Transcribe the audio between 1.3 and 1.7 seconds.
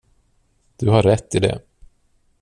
i det.